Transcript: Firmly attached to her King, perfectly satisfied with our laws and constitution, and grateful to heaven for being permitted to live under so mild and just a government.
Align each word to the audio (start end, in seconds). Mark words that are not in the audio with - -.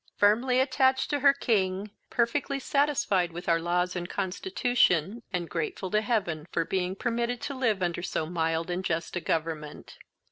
Firmly 0.15 0.59
attached 0.59 1.11
to 1.11 1.19
her 1.19 1.31
King, 1.31 1.91
perfectly 2.09 2.59
satisfied 2.59 3.31
with 3.31 3.47
our 3.47 3.59
laws 3.59 3.95
and 3.95 4.09
constitution, 4.09 5.21
and 5.31 5.47
grateful 5.47 5.91
to 5.91 6.01
heaven 6.01 6.47
for 6.51 6.65
being 6.65 6.95
permitted 6.95 7.39
to 7.41 7.53
live 7.53 7.83
under 7.83 8.01
so 8.01 8.25
mild 8.25 8.71
and 8.71 8.83
just 8.83 9.15
a 9.15 9.21
government. 9.21 9.99